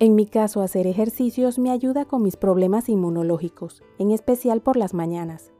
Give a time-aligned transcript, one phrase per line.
[0.00, 4.94] En mi caso, hacer ejercicios me ayuda con mis problemas inmunológicos, en especial por las
[4.94, 5.50] mañanas.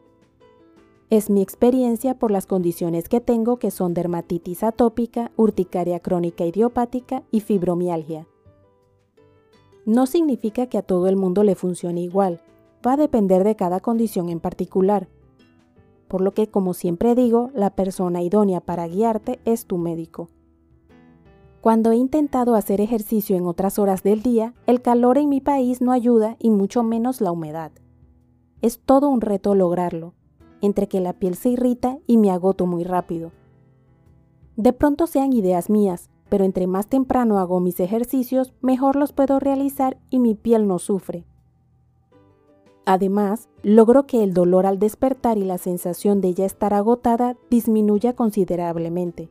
[1.10, 7.24] Es mi experiencia por las condiciones que tengo que son dermatitis atópica, urticaria crónica idiopática
[7.32, 8.28] y fibromialgia.
[9.86, 12.40] No significa que a todo el mundo le funcione igual,
[12.86, 15.08] va a depender de cada condición en particular.
[16.06, 20.28] Por lo que, como siempre digo, la persona idónea para guiarte es tu médico.
[21.60, 25.80] Cuando he intentado hacer ejercicio en otras horas del día, el calor en mi país
[25.80, 27.72] no ayuda y mucho menos la humedad.
[28.62, 30.14] Es todo un reto lograrlo,
[30.60, 33.32] entre que la piel se irrita y me agoto muy rápido.
[34.56, 39.40] De pronto sean ideas mías, pero entre más temprano hago mis ejercicios, mejor los puedo
[39.40, 41.24] realizar y mi piel no sufre.
[42.84, 48.14] Además, logro que el dolor al despertar y la sensación de ya estar agotada disminuya
[48.14, 49.28] considerablemente.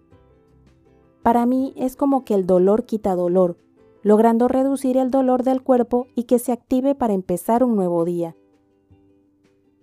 [1.28, 3.58] Para mí es como que el dolor quita dolor,
[4.02, 8.38] logrando reducir el dolor del cuerpo y que se active para empezar un nuevo día.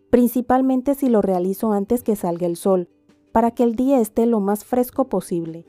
[0.09, 2.89] Principalmente si lo realizo antes que salga el sol,
[3.31, 5.67] para que el día esté lo más fresco posible.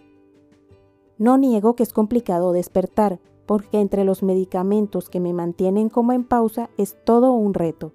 [1.17, 6.23] No niego que es complicado despertar, porque entre los medicamentos que me mantienen como en
[6.23, 7.91] pausa es todo un reto.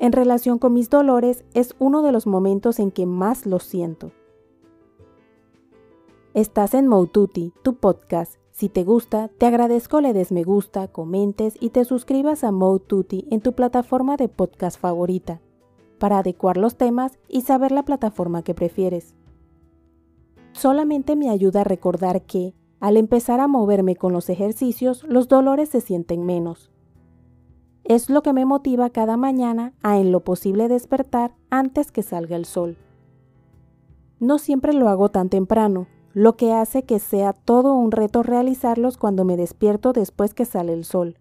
[0.00, 4.10] En relación con mis dolores es uno de los momentos en que más los siento.
[6.38, 8.36] Estás en Moututi, tu podcast.
[8.52, 13.26] Si te gusta, te agradezco le des me gusta, comentes y te suscribas a Moututi
[13.32, 15.40] en tu plataforma de podcast favorita,
[15.98, 19.16] para adecuar los temas y saber la plataforma que prefieres.
[20.52, 25.70] Solamente me ayuda a recordar que, al empezar a moverme con los ejercicios, los dolores
[25.70, 26.70] se sienten menos.
[27.82, 32.36] Es lo que me motiva cada mañana a en lo posible despertar antes que salga
[32.36, 32.76] el sol.
[34.20, 38.96] No siempre lo hago tan temprano, lo que hace que sea todo un reto realizarlos
[38.96, 41.18] cuando me despierto después que sale el sol.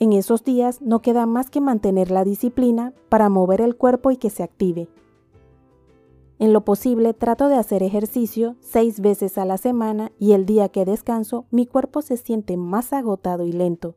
[0.00, 4.16] En esos días no queda más que mantener la disciplina para mover el cuerpo y
[4.16, 4.88] que se active.
[6.38, 10.68] En lo posible trato de hacer ejercicio seis veces a la semana y el día
[10.68, 13.96] que descanso mi cuerpo se siente más agotado y lento.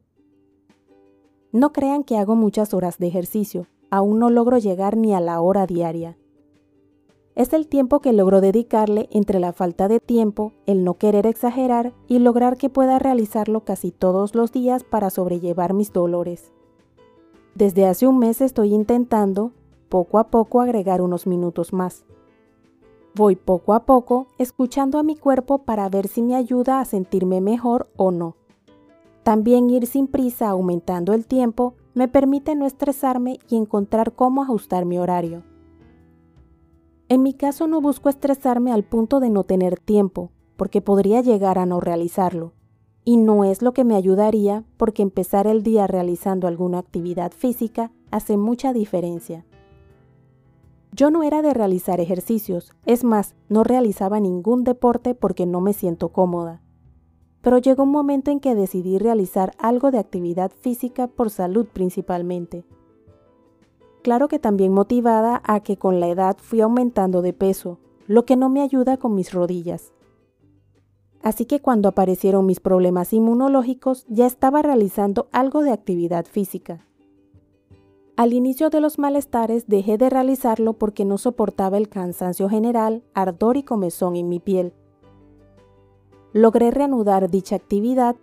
[1.52, 5.40] No crean que hago muchas horas de ejercicio, aún no logro llegar ni a la
[5.40, 6.18] hora diaria.
[7.34, 11.94] Es el tiempo que logro dedicarle entre la falta de tiempo, el no querer exagerar
[12.08, 16.52] y lograr que pueda realizarlo casi todos los días para sobrellevar mis dolores.
[17.56, 19.54] Desde hace un mes estoy intentando,
[19.88, 22.06] poco a poco, agregar unos minutos más.
[23.16, 27.40] Voy poco a poco escuchando a mi cuerpo para ver si me ayuda a sentirme
[27.40, 28.36] mejor o no.
[29.24, 34.86] También ir sin prisa aumentando el tiempo me permite no estresarme y encontrar cómo ajustar
[34.86, 35.44] mi horario.
[37.12, 41.60] En mi caso no busco estresarme al punto de no tener tiempo, porque podría llegar
[41.60, 42.54] a no realizarlo.
[43.04, 47.92] Y no es lo que me ayudaría porque empezar el día realizando alguna actividad física
[48.12, 49.46] hace mucha diferencia.
[50.94, 55.74] Yo no era de realizar ejercicios, es más, no realizaba ningún deporte porque no me
[55.74, 56.62] siento cómoda.
[57.42, 62.64] Pero llegó un momento en que decidí realizar algo de actividad física por salud principalmente.
[64.02, 68.36] Claro que también motivada a que con la edad fui aumentando de peso, lo que
[68.36, 69.94] no me ayuda con mis rodillas.
[71.22, 76.86] Así que cuando aparecieron mis problemas inmunológicos ya estaba realizando algo de actividad física.
[78.18, 83.58] Al inicio de los malestares dejé de realizarlo porque no soportaba el cansancio general, ardor
[83.58, 84.74] y comezón en mi piel.
[86.34, 88.16] Logré reanudar dicha actividad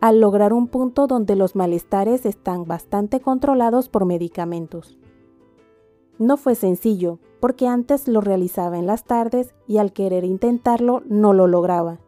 [0.00, 4.98] al lograr un punto donde los malestares están bastante controlados por medicamentos.
[6.18, 11.32] No fue sencillo, porque antes lo realizaba en las tardes y al querer intentarlo no
[11.32, 11.98] lo lograba.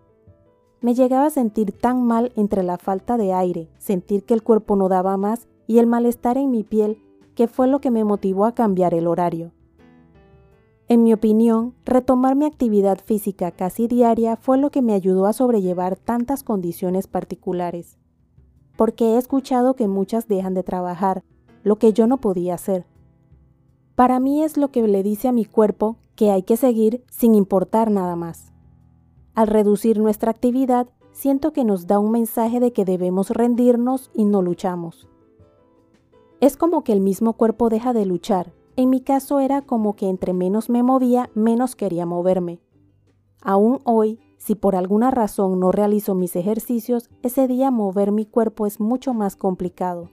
[0.80, 4.76] Me llegaba a sentir tan mal entre la falta de aire, sentir que el cuerpo
[4.76, 7.02] no daba más y el malestar en mi piel
[7.34, 9.52] que fue lo que me motivó a cambiar el horario.
[10.88, 15.32] En mi opinión, retomar mi actividad física casi diaria fue lo que me ayudó a
[15.32, 17.98] sobrellevar tantas condiciones particulares,
[18.76, 21.24] porque he escuchado que muchas dejan de trabajar,
[21.64, 22.86] lo que yo no podía hacer.
[23.96, 27.34] Para mí es lo que le dice a mi cuerpo que hay que seguir sin
[27.34, 28.52] importar nada más.
[29.34, 34.26] Al reducir nuestra actividad, siento que nos da un mensaje de que debemos rendirnos y
[34.26, 35.08] no luchamos.
[36.42, 38.52] Es como que el mismo cuerpo deja de luchar.
[38.76, 42.60] En mi caso era como que entre menos me movía, menos quería moverme.
[43.40, 48.66] Aún hoy, si por alguna razón no realizo mis ejercicios, ese día mover mi cuerpo
[48.66, 50.10] es mucho más complicado.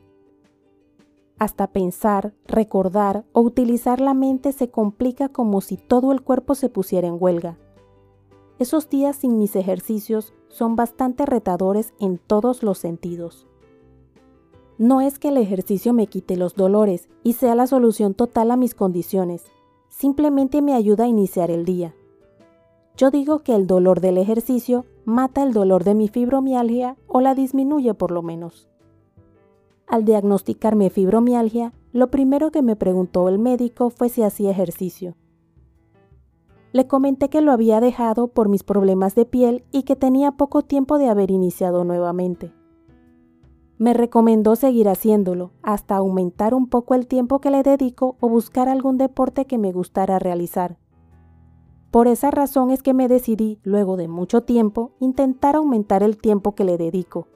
[1.43, 6.69] Hasta pensar, recordar o utilizar la mente se complica como si todo el cuerpo se
[6.69, 7.57] pusiera en huelga.
[8.59, 13.45] Esos días sin mis ejercicios son bastante retadores en todos los sentidos.
[14.77, 18.55] No es que el ejercicio me quite los dolores y sea la solución total a
[18.55, 19.43] mis condiciones,
[19.89, 21.93] simplemente me ayuda a iniciar el día.
[22.95, 27.35] Yo digo que el dolor del ejercicio mata el dolor de mi fibromialgia o la
[27.35, 28.69] disminuye por lo menos.
[29.87, 35.15] Al diagnosticarme fibromialgia, lo primero que me preguntó el médico fue si hacía ejercicio.
[36.71, 40.63] Le comenté que lo había dejado por mis problemas de piel y que tenía poco
[40.63, 42.51] tiempo de haber iniciado nuevamente.
[43.77, 48.69] Me recomendó seguir haciéndolo, hasta aumentar un poco el tiempo que le dedico o buscar
[48.69, 50.77] algún deporte que me gustara realizar.
[51.91, 56.55] Por esa razón es que me decidí, luego de mucho tiempo, intentar aumentar el tiempo
[56.55, 57.27] que le dedico,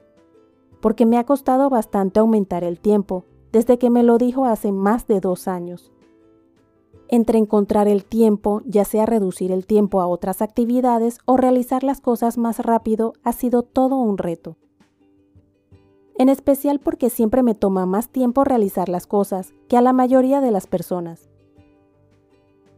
[0.80, 5.06] porque me ha costado bastante aumentar el tiempo, desde que me lo dijo hace más
[5.06, 5.92] de dos años
[7.08, 12.00] entre encontrar el tiempo, ya sea reducir el tiempo a otras actividades o realizar las
[12.00, 14.56] cosas más rápido, ha sido todo un reto.
[16.16, 20.40] En especial porque siempre me toma más tiempo realizar las cosas que a la mayoría
[20.40, 21.30] de las personas.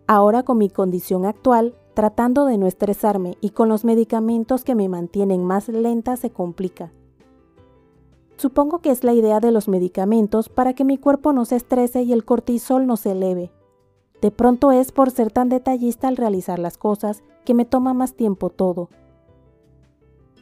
[0.06, 4.88] Ahora con mi condición actual, tratando de no estresarme y con los medicamentos que me
[4.88, 6.92] mantienen más lenta se complica.
[8.40, 12.04] Supongo que es la idea de los medicamentos para que mi cuerpo no se estrese
[12.04, 13.52] y el cortisol no se eleve,
[14.22, 18.14] de pronto es por ser tan detallista al realizar las cosas que me toma más
[18.14, 18.88] tiempo todo.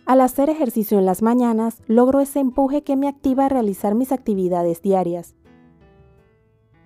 [0.07, 4.13] Al hacer ejercicio en las mañanas, logro ese empuje que me activa a realizar mis
[4.13, 5.35] actividades diarias.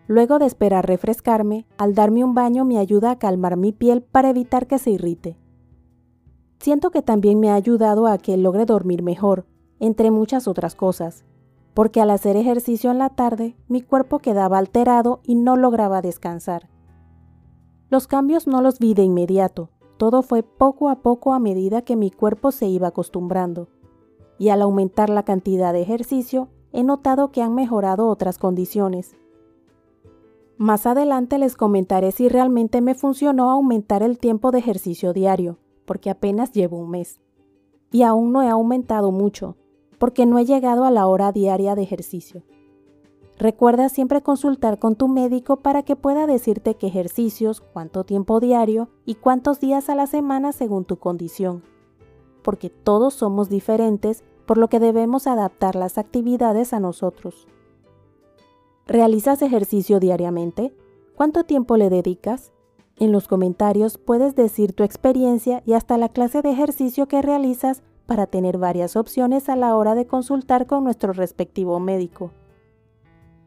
[0.07, 4.31] Luego de esperar refrescarme, al darme un baño me ayuda a calmar mi piel para
[4.31, 5.37] evitar que se irrite.
[6.59, 9.45] Siento que también me ha ayudado a que logre dormir mejor,
[9.83, 11.25] entre muchas otras cosas
[11.75, 16.69] porque al hacer ejercicio en la tarde mi cuerpo quedaba alterado y no lograba descansar.
[17.89, 21.97] Los cambios no los vi de inmediato, todo fue poco a poco a medida que
[21.97, 23.69] mi cuerpo se iba acostumbrando.
[24.39, 29.15] Y al aumentar la cantidad de ejercicio, he notado que han mejorado otras condiciones.
[30.57, 36.11] Más adelante les comentaré si realmente me funcionó aumentar el tiempo de ejercicio diario, porque
[36.11, 37.21] apenas llevo un mes.
[37.91, 39.57] Y aún no he aumentado mucho,
[40.03, 42.43] porque no he llegado a la hora diaria de ejercicio.
[43.39, 48.89] Recuerda siempre consultar con tu médico para que pueda decirte qué ejercicios, cuánto tiempo diario
[49.07, 51.63] y cuántos días a la semana según tu condición.
[52.43, 57.47] Porque todos somos diferentes, por lo que debemos adaptar las actividades a nosotros.
[58.89, 60.75] ¿Realizas ejercicio diariamente?
[61.15, 62.53] ¿Cuánto tiempo le dedicas?
[62.97, 67.85] En los comentarios puedes decir tu experiencia y hasta la clase de ejercicio que realizas
[68.07, 72.33] para tener varias opciones a la hora de consultar con nuestro respectivo médico.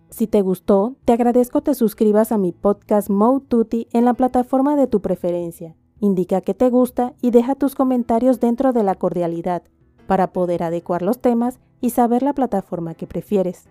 [0.09, 4.75] Si te gustó, te agradezco te suscribas a mi podcast Mode Tutti en la plataforma
[4.75, 5.75] de tu preferencia.
[5.99, 9.63] Indica que te gusta y deja tus comentarios dentro de la cordialidad
[10.07, 13.65] para poder adecuar los temas y saber la plataforma que prefieres.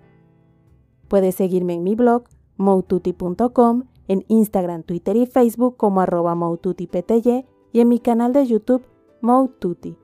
[1.08, 2.24] Puedes seguirme en mi blog
[2.56, 6.36] moututi.com, en Instagram, Twitter y Facebook como arroba
[7.72, 8.84] y en mi canal de YouTube
[9.20, 9.96] Moututi.